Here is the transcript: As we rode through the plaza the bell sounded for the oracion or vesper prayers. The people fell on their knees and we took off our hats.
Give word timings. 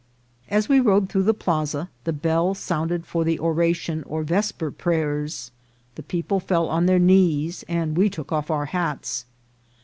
As 0.49 0.67
we 0.67 0.79
rode 0.79 1.09
through 1.09 1.21
the 1.21 1.33
plaza 1.35 1.87
the 2.05 2.11
bell 2.11 2.55
sounded 2.55 3.05
for 3.05 3.23
the 3.23 3.37
oracion 3.37 4.01
or 4.07 4.23
vesper 4.23 4.71
prayers. 4.71 5.51
The 5.93 6.01
people 6.01 6.39
fell 6.39 6.67
on 6.69 6.87
their 6.87 6.97
knees 6.97 7.63
and 7.67 7.95
we 7.95 8.09
took 8.09 8.31
off 8.31 8.49
our 8.49 8.65
hats. 8.65 9.25